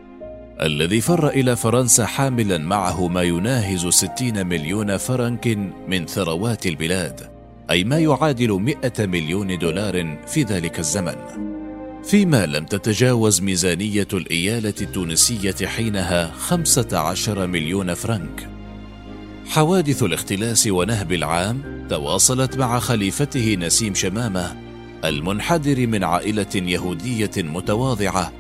الذي 0.62 1.02
فر 1.02 1.28
إلى 1.28 1.56
فرنسا 1.56 2.06
حاملا 2.06 2.58
معه 2.58 3.08
ما 3.08 3.22
يناهز 3.22 3.88
ستين 3.88 4.48
مليون 4.48 4.98
فرنك 4.98 5.48
من 5.88 6.06
ثروات 6.06 6.66
البلاد 6.66 7.30
أي 7.70 7.84
ما 7.84 8.00
يعادل 8.00 8.52
مئة 8.52 9.06
مليون 9.06 9.58
دولار 9.58 10.18
في 10.28 10.44
ذلك 10.44 10.80
الزمن. 10.80 11.55
فيما 12.08 12.46
لم 12.46 12.66
تتجاوز 12.66 13.42
ميزانية 13.42 14.08
الإيالة 14.14 14.74
التونسية 14.82 15.68
حينها 15.68 16.32
خمسة 16.32 16.98
عشر 16.98 17.48
مليون 17.48 17.94
فرنك. 17.94 18.50
حوادث 19.48 20.04
الاختلاس 20.04 20.68
ونهب 20.68 21.12
العام 21.12 21.86
تواصلت 21.90 22.58
مع 22.58 22.80
خليفته 22.80 23.56
نسيم 23.60 23.94
شمامة 23.94 24.56
المنحدر 25.06 25.88
من 25.88 26.04
عائلة 26.04 26.56
يهودية 26.56 27.32
متواضعة 27.38 28.34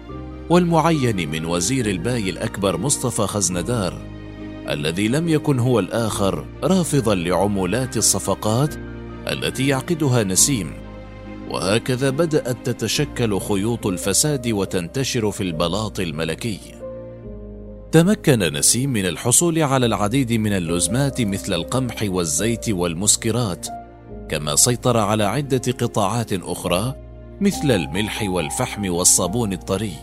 والمعين 0.50 1.30
من 1.30 1.46
وزير 1.46 1.90
الباي 1.90 2.30
الأكبر 2.30 2.78
مصطفى 2.78 3.22
خزندار 3.22 4.02
الذي 4.70 5.08
لم 5.08 5.30
يكن 5.30 5.60
هو 5.60 5.80
الآخر 5.80 6.46
رافضا 6.64 7.16
لعمولات 7.16 7.98
الصفقات 7.98 8.76
التي 9.32 9.68
يعقدها 9.68 10.24
نسيم. 10.24 10.85
وهكذا 11.50 12.10
بدأت 12.10 12.58
تتشكل 12.70 13.40
خيوط 13.40 13.88
الفساد 13.88 14.48
وتنتشر 14.48 15.32
في 15.32 15.42
البلاط 15.42 16.00
الملكي. 16.00 16.60
تمكن 17.92 18.40
نسيم 18.40 18.90
من 18.90 19.06
الحصول 19.06 19.64
على 19.64 19.86
العديد 19.86 20.34
من 20.34 20.54
اللزمات 20.54 21.22
مثل 21.22 21.54
القمح 21.54 22.04
والزيت 22.04 22.70
والمسكرات 22.70 23.68
كما 24.30 24.56
سيطر 24.56 24.98
على 24.98 25.24
عدة 25.24 25.62
قطاعات 25.82 26.34
أخرى 26.34 26.96
مثل 27.42 27.72
الملح 27.72 28.24
والفحم 28.24 28.90
والصابون 28.90 29.54
الطري. 29.54 29.94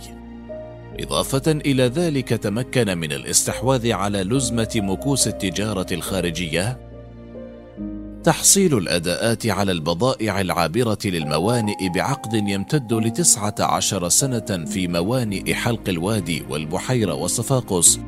إضافة 1.00 1.52
إلى 1.52 1.82
ذلك 1.82 2.28
تمكن 2.28 2.98
من 2.98 3.12
الاستحواذ 3.12 3.92
على 3.92 4.22
لزمة 4.22 4.70
مكوس 4.76 5.28
التجارة 5.28 5.86
الخارجية 5.92 6.91
تحصيل 8.24 8.78
الأداءات 8.78 9.46
على 9.46 9.72
البضائع 9.72 10.40
العابرة 10.40 10.98
للموانئ 11.04 11.88
بعقد 11.88 12.34
يمتد 12.34 12.92
لتسعة 12.92 13.54
عشر 13.60 14.08
سنة 14.08 14.64
في 14.64 14.88
موانئ 14.88 15.54
حلق 15.54 15.88
الوادي 15.88 16.42
والبحيرة 16.50 17.14
وصفاقس 17.14 18.00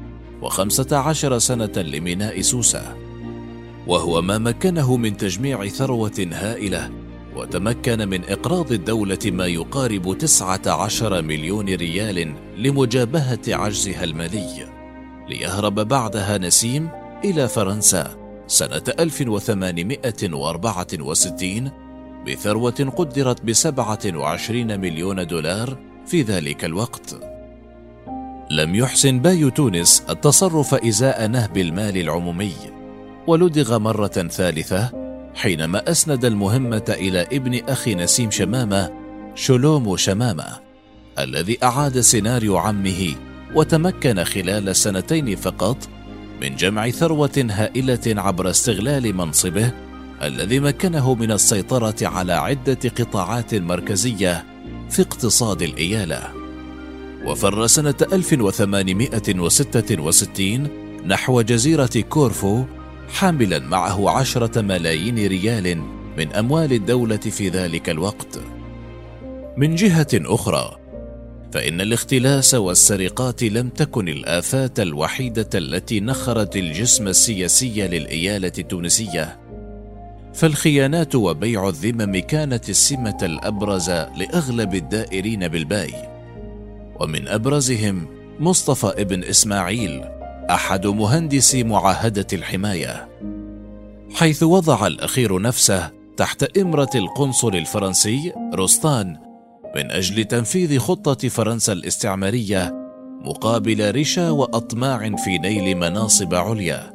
وخمسة 0.43 0.97
عشر 0.97 1.39
سنة 1.39 1.73
لميناء 1.77 2.41
سوسة. 2.41 2.97
وهو 3.87 4.23
ما 4.23 4.39
مكنه 4.39 4.97
من 4.97 5.17
تجميع 5.17 5.69
ثروة 5.69 6.29
هائلة 6.33 6.91
وتمكن 7.37 8.09
من 8.09 8.25
إقراض 8.25 8.73
الدولة 8.73 9.19
ما 9.25 9.47
يقارب 9.47 10.19
تسعة 10.19 10.63
عشر 10.67 11.23
مليون 11.23 11.67
ريال 11.69 12.35
لمجابهة 12.59 13.41
عجزها 13.49 14.05
المالي. 14.05 14.67
ليهرب 15.29 15.75
بعدها 15.75 16.39
نسيم 16.39 16.89
إلى 17.25 17.49
فرنسا. 17.49 18.24
سنة 18.55 18.83
1864 19.01 21.71
بثروة 22.27 22.93
قدرت 22.97 23.43
بسبعة 23.43 23.99
وعشرين 24.07 24.81
مليون 24.81 25.27
دولار 25.27 25.79
في 26.07 26.23
ذلك 26.23 26.65
الوقت. 26.65 27.17
لم 28.51 28.75
يحسن 28.75 29.19
باي 29.19 29.51
تونس 29.51 30.03
التصرف 30.11 30.75
إزاء 30.75 31.27
نهب 31.27 31.57
المال 31.57 31.97
العمومي 31.97 32.53
ولدغ 33.27 33.79
مرة 33.79 34.07
ثالثة 34.07 34.93
حينما 35.35 35.91
أسند 35.91 36.25
المهمة 36.25 36.85
إلى 36.89 37.21
ابن 37.21 37.61
أخي 37.69 37.95
نسيم 37.95 38.31
شمامة 38.31 38.91
شلوم 39.35 39.97
شمامة 39.97 40.61
الذي 41.19 41.59
أعاد 41.63 42.01
سيناريو 42.01 42.57
عمه 42.57 43.15
وتمكن 43.55 44.25
خلال 44.25 44.77
سنتين 44.77 45.37
فقط 45.37 45.89
من 46.45 46.57
جمع 46.57 46.91
ثروة 46.91 47.47
هائلة 47.51 48.01
عبر 48.07 48.51
استغلال 48.51 49.17
منصبه 49.17 49.73
الذي 50.23 50.61
مكنه 50.61 51.15
من 51.15 51.33
السيطرة 51.33 51.95
على 52.03 52.33
عدة 52.33 52.79
قطاعات 52.99 53.55
مركزية 53.55 54.45
في 54.91 55.03
اقتصاد 55.03 55.63
الإيالة. 55.63 56.23
وفر 57.27 57.67
سنة 57.67 57.95
1866 58.13 60.69
نحو 61.07 61.41
جزيرة 61.41 62.01
كورفو 62.09 62.65
حاملا 63.09 63.59
معه 63.59 64.11
عشرة 64.11 64.61
ملايين 64.61 65.27
ريال 65.27 65.83
من 66.19 66.33
أموال 66.33 66.73
الدولة 66.73 67.17
في 67.17 67.49
ذلك 67.49 67.91
الوقت. 67.91 68.41
من 69.57 69.75
جهة 69.75 70.09
أخرى، 70.15 70.77
فإن 71.55 71.81
الاختلاس 71.81 72.55
والسرقات 72.55 73.43
لم 73.43 73.69
تكن 73.69 74.09
الآفات 74.09 74.81
الوحيدة 74.81 75.49
التي 75.55 76.01
نخرت 76.01 76.57
الجسم 76.57 77.09
السياسي 77.09 77.89
للإيالة 77.89 78.53
التونسية. 78.59 79.41
فالخيانات 80.35 81.15
وبيع 81.15 81.69
الذمم 81.69 82.19
كانت 82.19 82.69
السمة 82.69 83.19
الأبرز 83.23 83.91
لأغلب 83.91 84.75
الدائرين 84.75 85.49
بالباي. 85.49 85.95
ومن 87.01 87.29
أبرزهم 87.29 88.07
مصطفى 88.41 88.87
ابن 88.87 89.25
إسماعيل 89.25 90.05
أحد 90.51 90.87
مهندسي 90.87 91.65
معاهدة 91.65 92.27
الحماية. 92.33 93.09
حيث 94.15 94.43
وضع 94.43 94.87
الأخير 94.87 95.43
نفسه 95.43 95.91
تحت 96.17 96.59
إمرة 96.59 96.91
القنصل 96.95 97.57
الفرنسي 97.57 98.33
روستان 98.55 99.24
من 99.77 99.91
أجل 99.91 100.25
تنفيذ 100.25 100.79
خطة 100.79 101.29
فرنسا 101.29 101.73
الاستعمارية 101.73 102.75
مقابل 103.25 103.95
رشا 104.01 104.31
وأطماع 104.31 105.17
في 105.17 105.39
نيل 105.39 105.77
مناصب 105.77 106.35
عليا. 106.35 106.95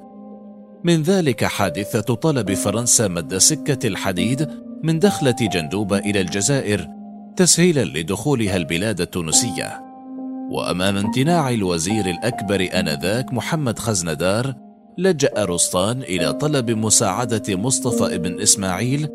من 0.83 1.03
ذلك 1.03 1.45
حادثة 1.45 2.15
طلب 2.15 2.53
فرنسا 2.53 3.07
مد 3.07 3.37
سكة 3.37 3.87
الحديد 3.87 4.47
من 4.83 4.99
دخلة 4.99 5.35
جندوبه 5.41 5.97
إلى 5.97 6.21
الجزائر 6.21 6.87
تسهيلا 7.35 7.83
لدخولها 7.99 8.55
البلاد 8.55 9.01
التونسية. 9.01 9.81
وأمام 10.51 10.97
امتناع 10.97 11.49
الوزير 11.49 12.05
الأكبر 12.05 12.69
آنذاك 12.73 13.33
محمد 13.33 13.79
خزندار 13.79 14.53
لجأ 14.97 15.33
رسطان 15.37 16.01
إلى 16.01 16.33
طلب 16.33 16.71
مساعدة 16.71 17.55
مصطفى 17.55 18.15
ابن 18.15 18.41
إسماعيل 18.41 19.07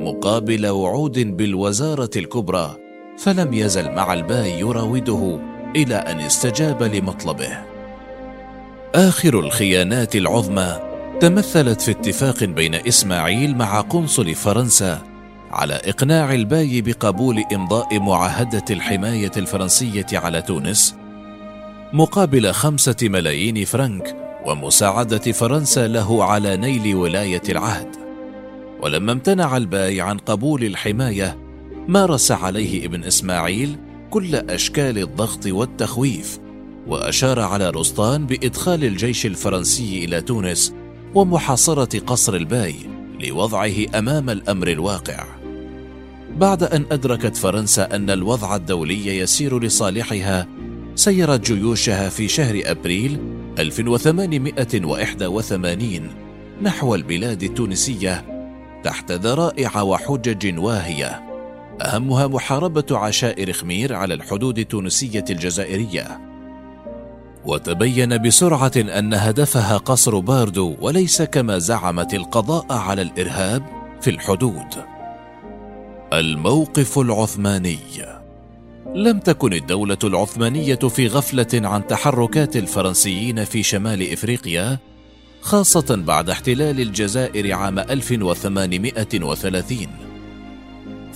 مقابل 0.00 0.66
وعود 0.66 1.18
بالوزارة 1.18 2.10
الكبرى. 2.16 2.87
فلم 3.18 3.54
يزل 3.54 3.92
مع 3.92 4.12
الباي 4.12 4.60
يراوده 4.60 5.40
إلى 5.76 5.94
أن 5.94 6.20
استجاب 6.20 6.82
لمطلبه. 6.82 7.58
آخر 8.94 9.40
الخيانات 9.40 10.16
العظمى 10.16 10.80
تمثلت 11.20 11.80
في 11.80 11.90
اتفاق 11.90 12.44
بن 12.44 12.74
إسماعيل 12.74 13.56
مع 13.56 13.80
قنصل 13.80 14.34
فرنسا 14.34 15.02
على 15.50 15.74
إقناع 15.74 16.34
الباي 16.34 16.80
بقبول 16.80 17.44
إمضاء 17.54 18.00
معاهدة 18.00 18.64
الحماية 18.70 19.32
الفرنسية 19.36 20.06
على 20.12 20.42
تونس 20.42 20.94
مقابل 21.92 22.52
خمسة 22.52 22.96
ملايين 23.02 23.64
فرنك 23.64 24.16
ومساعدة 24.46 25.32
فرنسا 25.32 25.88
له 25.88 26.24
على 26.24 26.56
نيل 26.56 26.94
ولاية 26.94 27.42
العهد. 27.48 27.96
ولما 28.82 29.12
امتنع 29.12 29.56
الباي 29.56 30.00
عن 30.00 30.18
قبول 30.18 30.64
الحماية 30.64 31.47
مارس 31.88 32.32
عليه 32.32 32.86
ابن 32.86 33.04
إسماعيل 33.04 33.76
كل 34.10 34.34
أشكال 34.34 34.98
الضغط 34.98 35.46
والتخويف 35.46 36.38
وأشار 36.86 37.40
على 37.40 37.70
روسطان 37.70 38.26
بإدخال 38.26 38.84
الجيش 38.84 39.26
الفرنسي 39.26 40.04
إلى 40.04 40.20
تونس 40.20 40.74
ومحاصرة 41.14 41.98
قصر 41.98 42.34
الباي 42.34 42.74
لوضعه 43.20 43.72
أمام 43.94 44.30
الأمر 44.30 44.68
الواقع. 44.68 45.26
بعد 46.36 46.62
أن 46.62 46.86
أدركت 46.92 47.36
فرنسا 47.36 47.96
أن 47.96 48.10
الوضع 48.10 48.56
الدولي 48.56 49.18
يسير 49.18 49.60
لصالحها 49.60 50.46
سيرت 50.94 51.52
جيوشها 51.52 52.08
في 52.08 52.28
شهر 52.28 52.62
أبريل 52.64 53.18
1881 53.58 56.10
نحو 56.62 56.94
البلاد 56.94 57.42
التونسية 57.42 58.24
تحت 58.84 59.12
ذرائع 59.12 59.82
وحجج 59.82 60.58
واهية. 60.58 61.27
أهمها 61.82 62.26
محاربة 62.26 62.84
عشائر 62.90 63.52
خمير 63.52 63.94
على 63.94 64.14
الحدود 64.14 64.58
التونسية 64.58 65.24
الجزائرية. 65.30 66.20
وتبين 67.44 68.22
بسرعة 68.22 68.72
أن 68.76 69.14
هدفها 69.14 69.76
قصر 69.76 70.18
باردو 70.18 70.76
وليس 70.80 71.22
كما 71.22 71.58
زعمت 71.58 72.14
القضاء 72.14 72.66
على 72.70 73.02
الإرهاب 73.02 73.62
في 74.00 74.10
الحدود. 74.10 74.66
الموقف 76.12 76.98
العثماني. 76.98 77.78
لم 78.94 79.18
تكن 79.18 79.52
الدولة 79.52 79.98
العثمانية 80.04 80.74
في 80.74 81.06
غفلة 81.06 81.68
عن 81.68 81.86
تحركات 81.86 82.56
الفرنسيين 82.56 83.44
في 83.44 83.62
شمال 83.62 84.12
إفريقيا 84.12 84.78
خاصة 85.40 86.02
بعد 86.06 86.30
احتلال 86.30 86.80
الجزائر 86.80 87.54
عام 87.54 87.78
1830 87.78 90.07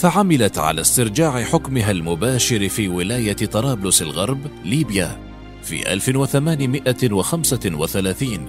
فعملت 0.03 0.59
على 0.59 0.81
استرجاع 0.81 1.43
حكمها 1.43 1.91
المباشر 1.91 2.69
في 2.69 2.89
ولاية 2.89 3.33
طرابلس 3.33 4.03
الغرب 4.03 4.39
ليبيا 4.65 5.19
في 5.63 5.93
1835 5.93 8.47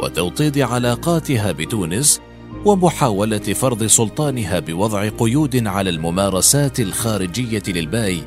وتوطيد 0.00 0.58
علاقاتها 0.58 1.52
بتونس 1.52 2.20
ومحاولة 2.64 3.38
فرض 3.38 3.84
سلطانها 3.84 4.58
بوضع 4.58 5.08
قيود 5.08 5.66
على 5.66 5.90
الممارسات 5.90 6.80
الخارجية 6.80 7.62
للباي 7.68 8.22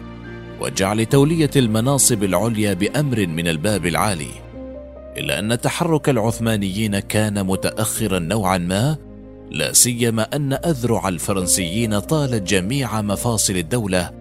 وجعل 0.61 1.05
تولية 1.05 1.51
المناصب 1.55 2.23
العليا 2.23 2.73
بأمر 2.73 3.27
من 3.27 3.47
الباب 3.47 3.85
العالي 3.85 4.31
إلا 5.17 5.39
أن 5.39 5.61
تحرك 5.61 6.09
العثمانيين 6.09 6.99
كان 6.99 7.45
متأخرا 7.45 8.19
نوعا 8.19 8.57
ما 8.57 9.06
لا 9.51 9.73
سيما 9.73 10.23
أن 10.35 10.53
أذرع 10.53 11.07
الفرنسيين 11.07 11.99
طالت 11.99 12.49
جميع 12.49 13.01
مفاصل 13.01 13.53
الدولة 13.53 14.11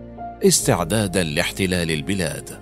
استعدادا 0.43 1.23
لاحتلال 1.23 1.91
البلاد. 1.91 2.59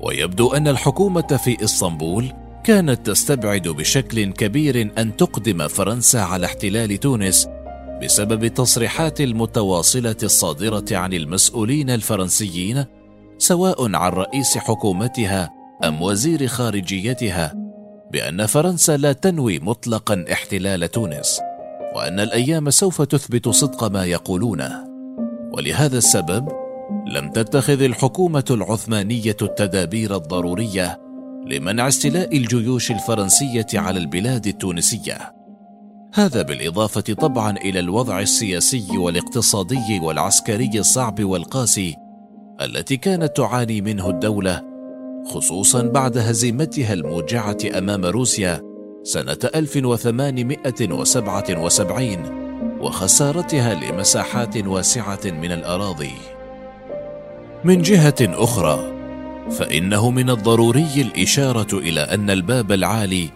ويبدو 0.00 0.52
أن 0.52 0.68
الحكومة 0.68 1.40
في 1.44 1.64
إسطنبول 1.64 2.32
كانت 2.64 3.06
تستبعد 3.06 3.68
بشكل 3.68 4.32
كبير 4.32 4.90
أن 4.98 5.16
تقدم 5.16 5.68
فرنسا 5.68 6.18
على 6.18 6.46
احتلال 6.46 7.00
تونس 7.00 7.48
بسبب 8.02 8.44
التصريحات 8.44 9.20
المتواصلة 9.20 10.16
الصادرة 10.22 10.84
عن 10.90 11.12
المسؤولين 11.12 11.90
الفرنسيين 11.90 12.84
سواء 13.38 13.96
عن 13.96 14.12
رئيس 14.12 14.58
حكومتها 14.58 15.50
أم 15.84 16.02
وزير 16.02 16.46
خارجيتها 16.46 17.54
بأن 18.12 18.46
فرنسا 18.46 18.96
لا 18.96 19.12
تنوي 19.12 19.58
مطلقا 19.58 20.24
احتلال 20.32 20.90
تونس. 20.90 21.40
وأن 21.94 22.20
الأيام 22.20 22.70
سوف 22.70 23.02
تثبت 23.02 23.48
صدق 23.48 23.84
ما 23.84 24.04
يقولونه 24.04 24.84
ولهذا 25.52 25.98
السبب 25.98 26.48
لم 27.06 27.30
تتخذ 27.30 27.82
الحكومة 27.82 28.44
العثمانية 28.50 29.36
التدابير 29.42 30.16
الضرورية 30.16 31.00
لمنع 31.46 31.88
استيلاء 31.88 32.36
الجيوش 32.36 32.90
الفرنسية 32.90 33.66
على 33.74 33.98
البلاد 33.98 34.46
التونسية. 34.46 35.34
هذا 36.14 36.42
بالإضافة 36.42 37.00
طبعا 37.00 37.56
إلى 37.56 37.80
الوضع 37.80 38.20
السياسي 38.20 38.98
والاقتصادي 38.98 40.00
والعسكري 40.02 40.70
الصعب 40.74 41.24
والقاسي 41.24 41.96
التي 42.60 42.96
كانت 42.96 43.36
تعاني 43.36 43.80
منه 43.80 44.10
الدولة 44.10 44.62
خصوصا 45.26 45.82
بعد 45.82 46.18
هزيمتها 46.18 46.92
الموجعة 46.92 47.58
أمام 47.78 48.04
روسيا 48.04 48.69
سنة 49.02 49.38
1877 49.54 52.40
وخسارتها 52.80 53.74
لمساحات 53.74 54.56
واسعة 54.56 55.20
من 55.24 55.52
الأراضي. 55.52 56.12
من 57.64 57.82
جهة 57.82 58.14
أخرى، 58.20 58.92
فإنه 59.50 60.10
من 60.10 60.30
الضروري 60.30 60.88
الإشارة 60.96 61.78
إلى 61.78 62.00
أن 62.00 62.30
الباب 62.30 62.72
العالي 62.72 63.28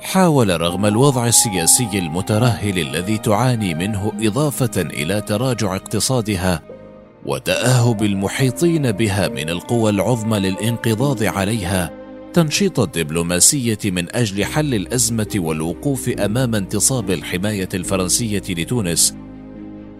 حاول 0.00 0.60
رغم 0.60 0.86
الوضع 0.86 1.26
السياسي 1.26 1.88
المترهل 1.94 2.78
الذي 2.78 3.18
تعاني 3.18 3.74
منه 3.74 4.12
إضافة 4.20 4.82
إلى 4.82 5.20
تراجع 5.20 5.76
اقتصادها 5.76 6.62
وتأهب 7.26 8.02
المحيطين 8.02 8.92
بها 8.92 9.28
من 9.28 9.50
القوى 9.50 9.90
العظمى 9.90 10.38
للانقضاض 10.38 11.24
عليها 11.24 11.97
تنشيط 12.32 12.80
الدبلوماسية 12.80 13.78
من 13.84 14.16
أجل 14.16 14.44
حل 14.44 14.74
الأزمة 14.74 15.28
والوقوف 15.36 16.08
أمام 16.08 16.54
انتصاب 16.54 17.10
الحماية 17.10 17.68
الفرنسية 17.74 18.42
لتونس 18.48 19.14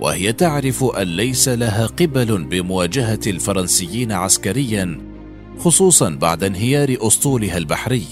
وهي 0.01 0.33
تعرف 0.33 0.85
أن 0.85 1.07
ليس 1.07 1.49
لها 1.49 1.87
قبل 1.87 2.45
بمواجهة 2.45 3.21
الفرنسيين 3.27 4.13
عسكريا 4.13 5.01
خصوصا 5.59 6.11
بعد 6.11 6.45
انهيار 6.45 6.97
أسطولها 7.01 7.59
البحري 7.59 8.05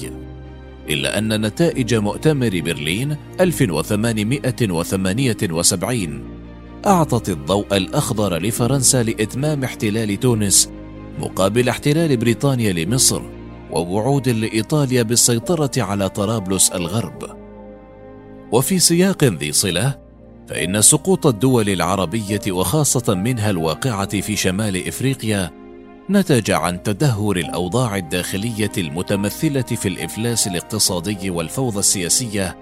إلا 0.88 1.18
أن 1.18 1.46
نتائج 1.46 1.94
مؤتمر 1.94 2.60
برلين 2.60 3.16
1878 3.40 6.24
أعطت 6.86 7.28
الضوء 7.28 7.76
الأخضر 7.76 8.38
لفرنسا 8.38 9.02
لإتمام 9.02 9.64
احتلال 9.64 10.20
تونس 10.20 10.70
مقابل 11.18 11.68
احتلال 11.68 12.16
بريطانيا 12.16 12.72
لمصر. 12.72 13.22
ووعود 13.70 14.28
لإيطاليا 14.28 15.02
بالسيطرة 15.02 15.70
على 15.76 16.08
طرابلس 16.08 16.70
الغرب. 16.70 17.36
وفي 18.52 18.78
سياق 18.78 19.24
ذي 19.24 19.52
صلة، 19.52 19.98
فإن 20.48 20.82
سقوط 20.82 21.26
الدول 21.26 21.68
العربية 21.68 22.40
وخاصة 22.48 23.14
منها 23.14 23.50
الواقعة 23.50 24.20
في 24.20 24.36
شمال 24.36 24.88
إفريقيا 24.88 25.50
نتج 26.10 26.50
عن 26.50 26.82
تدهور 26.82 27.36
الأوضاع 27.36 27.96
الداخلية 27.96 28.72
المتمثلة 28.78 29.62
في 29.62 29.88
الإفلاس 29.88 30.46
الاقتصادي 30.46 31.30
والفوضى 31.30 31.78
السياسية، 31.78 32.56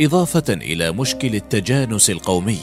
إضافة 0.00 0.54
إلى 0.54 0.92
مشكل 0.92 1.34
التجانس 1.34 2.10
القومي. 2.10 2.58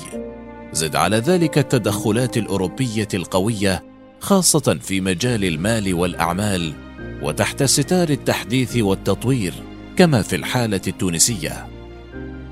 زد 0.71 0.95
على 0.95 1.17
ذلك 1.17 1.57
التدخلات 1.57 2.37
الأوروبية 2.37 3.07
القوية 3.13 3.83
خاصة 4.19 4.77
في 4.81 5.01
مجال 5.01 5.45
المال 5.45 5.93
والأعمال 5.93 6.73
وتحت 7.21 7.63
ستار 7.63 8.09
التحديث 8.09 8.77
والتطوير 8.77 9.53
كما 9.95 10.21
في 10.21 10.35
الحالة 10.35 10.81
التونسية. 10.87 11.67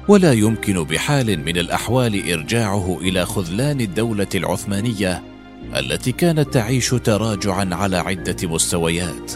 ولا 0.08 0.34
يمكن 0.34 0.84
بحال 0.84 1.40
من 1.40 1.58
الأحوال 1.58 2.32
إرجاعه 2.32 2.98
إلى 3.02 3.26
خذلان 3.26 3.82
الدولة 3.82 4.28
العثمانية 4.36 5.24
التي 5.76 6.12
كانت 6.12 6.54
تعيش 6.54 6.90
تراجعا 6.90 7.70
على 7.72 7.98
عدة 7.98 8.36
مستويات. 8.44 9.32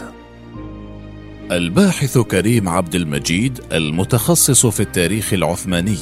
الباحث 1.50 2.18
كريم 2.18 2.68
عبد 2.68 2.94
المجيد 2.94 3.60
المتخصص 3.72 4.66
في 4.66 4.80
التاريخ 4.80 5.32
العثماني 5.32 5.98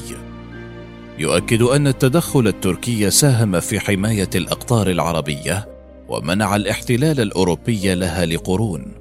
يؤكد 1.19 1.63
أن 1.63 1.87
التدخل 1.87 2.47
التركي 2.47 3.11
ساهم 3.11 3.61
في 3.61 3.81
حماية 3.81 4.31
الأقطار 4.35 4.91
العربية 4.91 5.69
ومنع 6.09 6.57
الاحتلال 6.57 7.21
الأوروبي 7.21 7.95
لها 7.95 8.27
لقرون. 8.27 9.00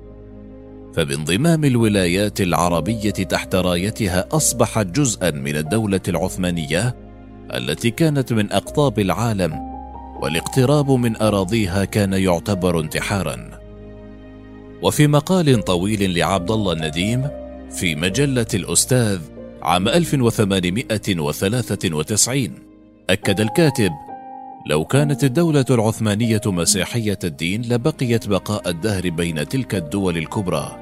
فبانضمام 0.96 1.66
الولايات 1.66 2.42
العربية 2.42 3.12
تحت 3.12 3.56
رايتها 3.56 4.28
اصبحت 4.32 4.86
جزءا 4.86 5.32
من 5.32 5.56
الدولة 5.56 6.02
العثمانية 6.08 6.96
التي 7.54 7.92
كانت 7.92 8.34
من 8.34 8.52
أقطاب 8.52 9.00
العالم 9.00 9.54
والاقتراب 10.22 10.92
من 10.92 11.22
أراضيها 11.22 11.86
كان 11.86 12.14
يعتبر 12.14 12.80
انتحارا. 12.80 13.50
وفي 14.82 15.08
مقال 15.08 15.64
طويل 15.64 16.18
لعبد 16.18 16.52
الله 16.52 16.74
النديم 16.74 17.28
في 17.72 17.96
مجلة 17.96 18.48
الأستاذ 18.54 19.20
عام 19.62 19.88
1893 19.88 22.50
أكد 23.10 23.42
الكاتب 23.42 23.92
لو 24.70 24.86
كانت 24.86 25.24
الدولة 25.24 25.66
العثمانية 25.70 26.42
مسيحية 26.46 27.20
الدين 27.24 27.62
لبقيت 27.62 28.28
بقاء 28.28 28.70
الدهر 28.70 29.10
بين 29.10 29.48
تلك 29.48 29.76
الدول 29.76 30.18
الكبرى. 30.18 30.80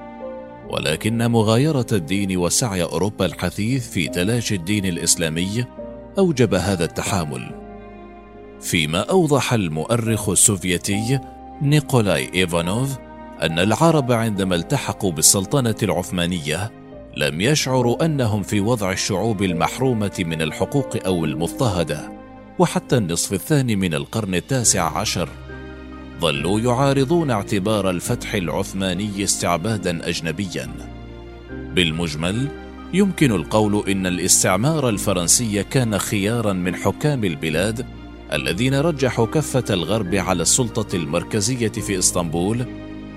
ولكن 0.69 1.32
مغايرة 1.32 1.86
الدين 1.91 2.38
وسعي 2.38 2.84
أوروبا 2.84 3.26
الحثيث 3.26 3.89
في 3.89 4.08
تلاشي 4.08 4.56
الدين 4.56 4.86
الإسلامي 4.86 5.65
أوجب 6.17 6.54
هذا 6.54 6.86
التحامل. 6.86 7.52
فيما 8.62 9.00
أوضح 9.00 9.54
المؤرخ 9.54 10.30
السوفيتي 10.30 11.19
نيكولاي 11.62 12.30
إيفانوف 12.34 12.97
أن 13.41 13.60
العرب 13.60 14.12
عندما 14.12 14.56
التحقوا 14.56 15.12
بالسلطنة 15.12 15.76
العثمانية 15.84 16.71
لم 17.17 17.41
يشعروا 17.41 18.06
أنهم 18.06 18.43
في 18.43 18.60
وضع 18.60 18.91
الشعوب 18.91 19.43
المحرومة 19.43 20.15
من 20.19 20.41
الحقوق 20.41 21.06
أو 21.06 21.26
المضطهدة. 21.26 22.27
وحتى 22.60 22.98
النصف 22.98 23.34
الثاني 23.34 23.76
من 23.76 23.93
القرن 23.93 24.36
التاسع 24.36 24.98
عشر 24.98 25.30
ظلوا 26.22 26.60
يعارضون 26.60 27.32
اعتبار 27.32 27.89
الفتح 27.89 28.34
العثماني 28.34 29.24
استعبادا 29.24 30.10
اجنبيا. 30.10 30.70
بالمجمل 31.52 32.48
يمكن 32.93 33.32
القول 33.32 33.89
إن 33.89 34.08
الاستعمار 34.08 34.89
الفرنسي 34.89 35.63
كان 35.63 35.98
خيارا 35.98 36.54
من 36.54 36.76
حكام 36.76 37.24
البلاد 37.24 37.86
الذين 38.34 38.74
رجحوا 38.74 39.26
كفه 39.26 39.65
الغرب 39.70 40.15
على 40.15 40.41
السلطة 40.41 40.96
المركزية 40.96 41.67
في 41.72 42.00
إسطنبول 42.00 42.65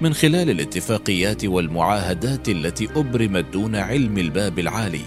من 0.01 0.15
خلال 0.15 0.51
الاتفاقيات 0.51 1.45
والمعاهدات 1.45 2.49
التي 2.49 2.89
أبرمت 2.97 3.45
دون 3.53 3.77
علم 3.77 4.19
الباب 4.19 4.59
العالي. 4.59 5.05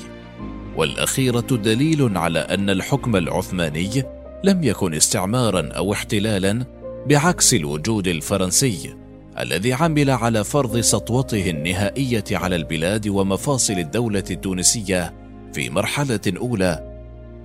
والأخيرة 0.76 1.40
دليل 1.40 2.18
على 2.18 2.40
أن 2.40 2.70
الحكم 2.70 3.16
العثماني 3.16 4.04
لم 4.44 4.64
يكن 4.64 4.94
استعمارا 4.94 5.70
أو 5.72 5.94
احتلالا 5.94 6.66
بعكس 7.08 7.54
الوجود 7.54 8.08
الفرنسي 8.08 8.96
الذي 9.40 9.74
عمل 9.74 10.10
على 10.10 10.44
فرض 10.44 10.80
سطوته 10.80 11.50
النهائية 11.50 12.24
على 12.32 12.56
البلاد 12.56 13.08
ومفاصل 13.08 13.74
الدولة 13.74 14.24
التونسية 14.32 15.14
في 15.54 15.70
مرحلة 15.70 16.20
أولى 16.38 16.94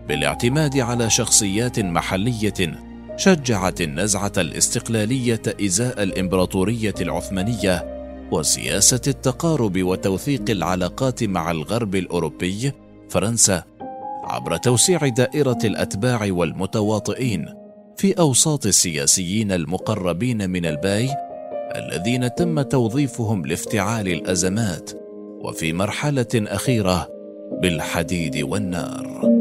بالاعتماد 0.09 0.79
على 0.79 1.11
شخصيات 1.11 1.81
محلية 1.81 2.79
شجعت 3.17 3.81
النزعة 3.81 4.33
الاستقلالية 4.39 5.43
إزاء 5.65 6.03
الإمبراطورية 6.03 6.95
العثمانية 7.01 7.99
وسياسة 8.33 9.01
التقارب 9.07 9.83
وتوثيق 9.83 10.51
العلاقات 10.51 11.25
مع 11.25 11.51
الغرب 11.51 11.95
الأوروبي 11.95 12.73
فرنسا. 13.11 13.68
عبر 14.29 14.57
توسيع 14.57 15.09
دائرة 15.09 15.59
الأتباع 15.65 16.29
والمتواطئين 16.31 17.55
في 17.97 18.13
أوساط 18.13 18.67
السياسيين 18.67 19.53
المقربين 19.53 20.51
من 20.51 20.67
الباي 20.67 21.11
الذين 21.77 22.35
تم 22.35 22.63
توظيفهم 22.63 23.47
لافتعال 23.47 24.09
الأزمات 24.09 24.91
وفي 25.45 25.73
مرحلة 25.73 26.27
أخيرة 26.35 27.09
بالحديد 27.63 28.37
والنار. 28.37 29.38